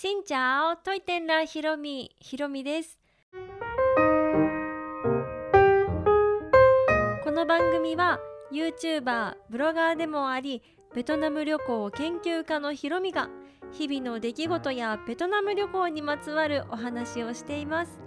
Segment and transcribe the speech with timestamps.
[0.00, 2.14] しんちゃおトイテンラひろみ。
[2.20, 3.00] ひろみです。
[7.24, 8.20] この番組は
[8.52, 10.62] YouTuber ブロガーでもあり
[10.94, 13.28] ベトナム旅行研究家のひろみが
[13.72, 17.98] 日々の出来事やベトナム旅行にまつわるお話をしています。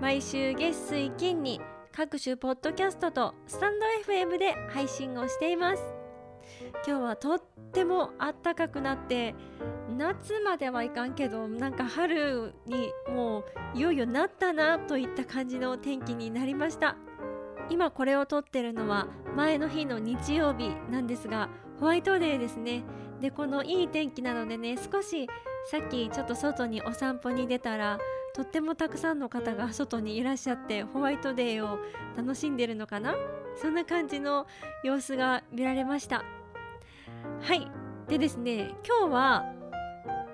[0.00, 1.60] 毎週月水金に
[1.92, 5.95] 各種ポッドキャストとスタンド FM で配信をしています。
[6.84, 9.34] 今日はとってもあったかくなって
[9.96, 16.96] 夏まではいかんけどなんか春にもういよいよなったなといった感じの天気になりました。
[17.68, 21.48] 今これを撮ってるのは前の日の日曜日なんですが
[21.80, 22.84] ホワイトデーですね。
[23.20, 25.26] でこのいい天気なのでね少し
[25.70, 27.98] さっきちょっと外にお散歩に出たら
[28.34, 31.78] とってもたくさんの方が外にいらっしゃってホワイトデーを
[32.16, 33.14] 楽しんでるのかな？
[33.60, 34.46] そんな感じの
[34.84, 36.22] 様子が見られました。
[37.46, 37.70] はい。
[38.08, 39.44] でですね今日は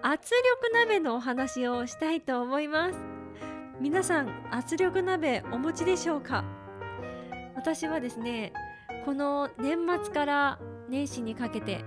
[0.01, 0.30] 圧
[0.65, 2.98] 力鍋のお話をしたいと思います。
[3.83, 6.42] 皆さん圧力鍋お持ちでしょうか？
[7.55, 8.55] 私はですね
[9.05, 11.84] この年末から年始にかけて、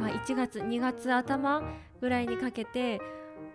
[0.00, 1.62] まあ、1月2月頭
[2.00, 3.00] ぐらいにかけて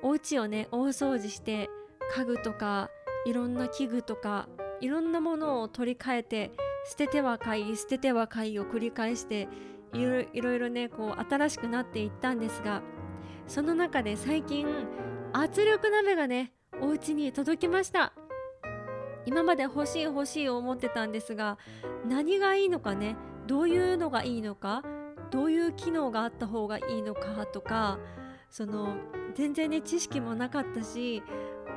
[0.01, 1.69] お家をね大掃除して
[2.15, 2.89] 家具とか
[3.25, 4.47] いろんな器具とか
[4.79, 6.51] いろんなものを取り替えて
[6.89, 9.49] 捨てては買い捨てては買いを繰り返して
[9.93, 12.81] いろいろいろねこう新しくなっていったんですが
[13.47, 14.67] その中で最近
[15.33, 18.13] 圧力鍋がねお家に届きました。
[19.25, 21.57] 今まで欲しい欲しい思ってたんですが
[22.07, 23.15] 何がいいのかね
[23.47, 24.83] どういうのがいいのか
[25.29, 27.99] どういう機能があった方がいいのかとか
[28.49, 28.95] その
[29.35, 31.21] 全然ね知識もなかったし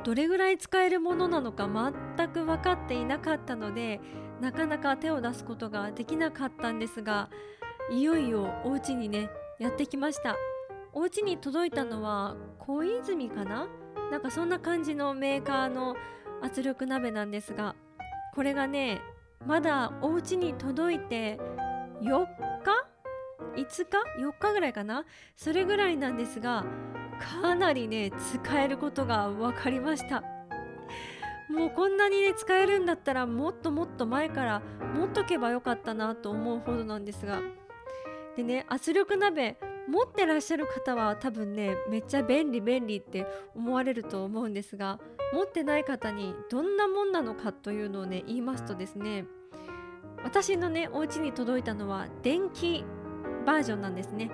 [0.03, 1.69] どれぐらい使えるものなのか
[2.17, 4.01] 全く分かっていなかったので
[4.41, 7.29] なかなか手を出すことができなかったんですが
[7.91, 10.35] いよいよお家にねやってきました。
[10.93, 13.67] お家に届いたのは小泉かな？
[14.11, 15.95] なんかそんな感じのメーカーの
[16.41, 17.75] 圧力鍋なんですが
[18.35, 19.01] これがね
[19.45, 21.39] まだお家に届いて
[22.01, 22.87] 4日
[23.55, 23.85] ？5日
[24.21, 25.05] ？4日ぐらいかな？
[25.35, 26.65] それぐらいなんですが
[27.41, 30.23] かなりね使えることが分かりました。
[31.49, 34.61] もうこんなにね使えるんだったらもっともっと前から
[34.95, 37.41] 持っとけばよかったなと思うほどなんですが
[38.35, 39.57] でね圧力鍋
[39.87, 44.99] 持ってらっしゃる方は多分ねめっちゃ便利便利って思われると思うんですが
[45.33, 49.25] 持ってない方にどんなもんなのかというのをね言いますとですね
[50.23, 52.85] 私のねお家に届いたのは電気
[53.45, 54.31] バージョンなんですね。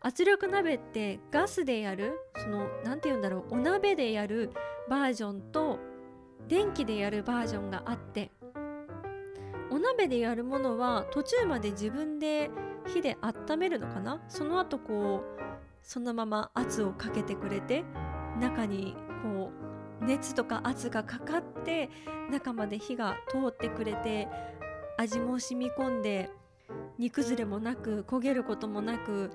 [0.00, 4.52] 圧力鍋ってガスでやるその何て言うんだろうお鍋でやる
[4.86, 5.78] バージョンと
[6.46, 8.30] 電気でやるバージョンがあって
[9.96, 12.50] 鍋でやるものは途中まで自分で
[12.86, 14.20] 火で温めるのかな？
[14.28, 15.42] その後こう
[15.82, 17.84] そのまま圧をかけてくれて
[18.40, 19.50] 中にこ
[20.02, 21.90] う熱とか圧がかかって
[22.30, 24.28] 中まで火が通ってくれて
[24.98, 26.28] 味も染み込んで
[26.98, 29.30] 煮崩れもなく焦げることもなく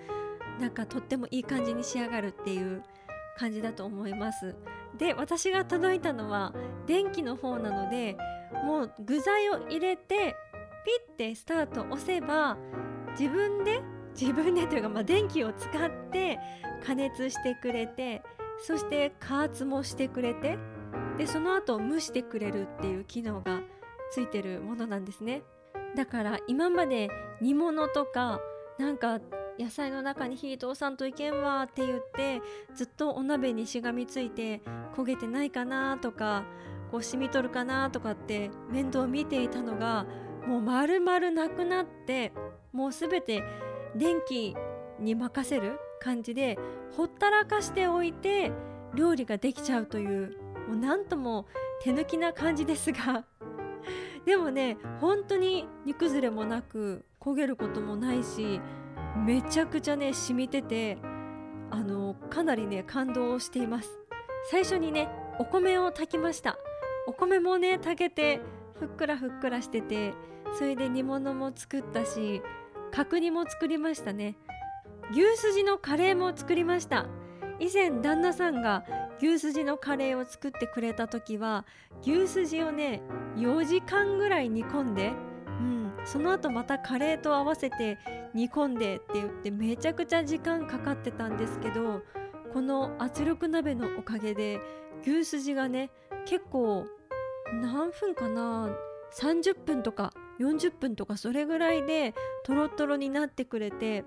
[0.59, 2.83] なんかとってもいい感じに仕上がるっていう
[3.37, 4.55] 感じだと思います。
[4.97, 6.53] で私が届いたのは
[6.85, 8.17] 電気の方なので
[8.65, 10.35] もう具材を入れて
[10.89, 12.57] ピッてスタート押せば
[13.11, 13.81] 自分で
[14.19, 16.39] 自分でというか、まあ、電気を使って
[16.83, 18.23] 加熱してくれて
[18.65, 20.57] そして加圧もしてくれて
[21.17, 23.61] でその後蒸してくれるっていう機能が
[24.11, 25.43] ついてるものなんですね。
[25.95, 27.09] だから今まで
[27.41, 28.41] 煮物とか
[28.79, 29.19] なんか
[29.59, 32.41] 野菜の中に火通さんといけんわって言って
[32.75, 34.61] ずっとお鍋にしがみついて
[34.95, 36.45] 焦げてないかなとか
[36.89, 40.05] こう染み取るかなとかって面倒見ていたのが
[40.49, 42.33] もう丸々なくなって
[42.73, 43.43] もう全て
[43.95, 44.55] 電気
[44.99, 46.57] に任せる感じで
[46.97, 48.51] ほったらかしておいて
[48.95, 50.37] 料理ができちゃうという
[50.67, 51.45] もうなんとも
[51.83, 53.25] 手抜きな感じですが。
[54.25, 58.59] でもね本当に煮崩れもなく焦げることもないし
[59.23, 60.97] めちゃくちゃね染みてて
[61.69, 63.99] あのかなりね感動しています。
[64.49, 66.57] 最初にねお米を炊きました。
[67.05, 68.41] お米もね炊けて
[68.79, 70.13] ふっくらふっくらしてて
[70.57, 72.41] それで煮物も作ったし
[72.91, 74.35] 角煮も作りましたね。
[75.11, 77.07] 牛すじのカレーも作りました。
[77.59, 78.83] 以前旦那さんが
[79.19, 81.65] 牛すじのカレーを作ってくれた時は
[82.01, 83.01] 牛すじをね
[83.35, 85.11] 4時間ぐらい煮込んで、
[85.59, 87.97] うん、その後またカレーと合わせて
[88.33, 92.01] 煮込んでって言ってめちゃくちゃ時間かかってたんですけど
[92.53, 94.61] この圧力鍋のおかげで
[95.05, 95.91] 牛すじがね
[96.25, 96.85] 結構
[97.61, 98.69] 何分かな
[99.13, 102.13] ？30分とか40分とかそれぐらいで
[102.43, 104.05] とろとろになってくれて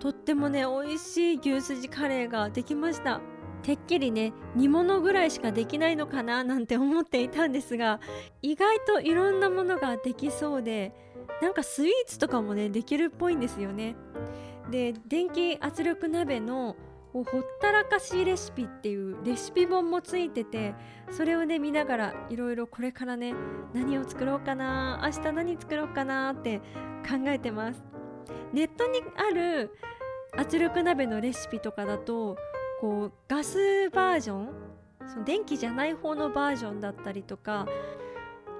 [0.00, 3.20] とってもね美味しい牛すじカレーができました。
[3.62, 6.44] てっきりね煮物ぐらいしかできないのかな？
[6.44, 7.98] なんて思っていたんですが
[8.42, 10.92] 意外といろんなものができそうで
[11.40, 13.96] なんかスイーツとかもねできるっぽいんですよね。
[14.70, 16.76] で電気圧力鍋の
[17.22, 20.74] ほったらかしレシピっていうレシピ本もついてて
[21.10, 23.34] それをね見ながらいろいろこれからね
[23.72, 26.58] 何を作ろうかな明日何作ろうかなって
[27.08, 27.84] 考えてます。
[28.52, 29.70] ネットにある
[30.36, 32.36] 圧力鍋のレシピとかだと
[32.80, 34.48] こうガスバージョン
[35.06, 37.66] その電気じゃない方のバージョンだったりとか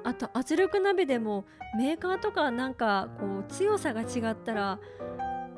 [0.04, 1.46] あと圧力鍋でも
[1.78, 4.78] メーカーとかなんかこう強さが違ったら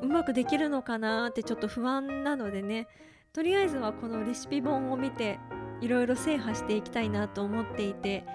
[0.01, 2.87] うまくできるのかなってちょっと不安なのでね。
[3.33, 5.39] とりあえずはこのレシピ本を見て
[5.81, 8.25] いろいろ制覇していきたいなと思っていて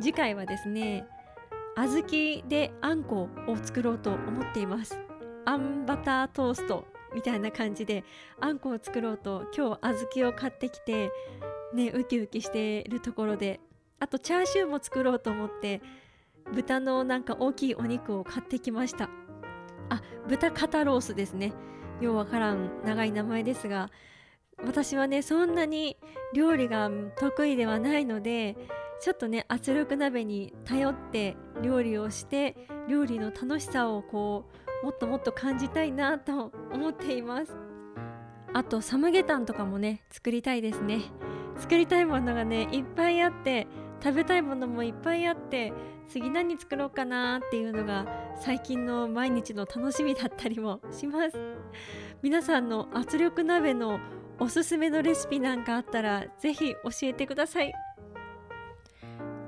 [0.00, 1.06] 次回はですね
[1.76, 4.98] 小豆であんこを作ろうと思っています。
[5.44, 6.84] あんバタートースト
[7.14, 8.04] みたいな感じで
[8.40, 11.10] あんこを作ろうと今日小豆を買ってきて
[11.72, 13.60] ねウキウキしているところで
[14.00, 15.80] あとチャーシューも作ろうと思って
[16.52, 19.08] 豚のなんか大きいお肉を買ってきました。
[19.90, 21.52] あ豚肩ロースですね。
[22.00, 23.90] ようわからん長い名前ですが
[24.64, 25.96] 私はねそんなに
[26.32, 28.56] 料理が得意ではないので
[29.00, 32.56] ちょっとね圧力鍋に頼って料理をして
[32.88, 34.44] 料理の楽しさをこ
[34.82, 37.56] うもっともっと感じたいなと思っています。
[38.54, 41.02] あとサムゲタンとかもね作りたいですね。
[41.56, 43.66] 作りたいものがねいっぱいあって
[44.02, 45.72] 食べたいものもいっぱいあって
[46.08, 48.06] 次何作ろうかなっていうのが
[48.40, 51.38] 最近の毎日の楽しみだったりもします。
[52.22, 54.00] 皆さんの圧力鍋の
[54.40, 57.72] おすすめのレシピなんかあったらぜひ教えてください。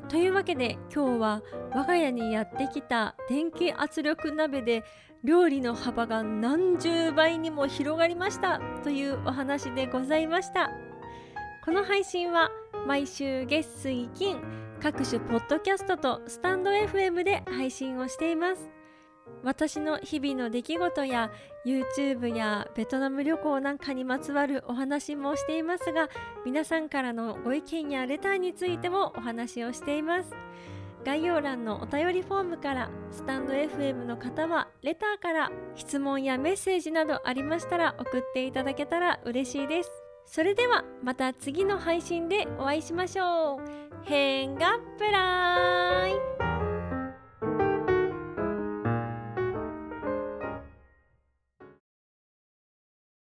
[0.08, 1.42] というわけで今日は
[1.72, 4.82] 我が家にやってきた電気圧力鍋で
[5.22, 10.70] 料理の幅が何十倍にも広がりましたというお話でございました。
[11.64, 12.50] この配信は
[12.86, 14.40] 毎週月水金
[14.80, 18.70] 各種ポッドキャストとスタンド FM で配信をしています。
[19.42, 21.30] 私の日々の出来事や
[21.64, 26.08] YouTube やベトナム旅行なんかにまつわるお話もしていますが
[26.44, 30.30] 皆さんからのご意見やレターについてもお話をしています。
[31.04, 40.09] 概要欄のお便りフォームからスタンド FM の方はレターから質問やメッセージなどありましたら送っていただけたら嬉しいです。
[40.26, 43.80] それではまた次の配信でお会いしましょう。
[44.04, 46.49] 変がプライ